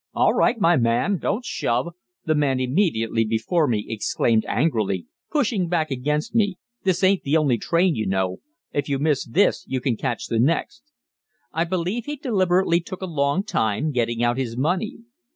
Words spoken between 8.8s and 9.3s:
you miss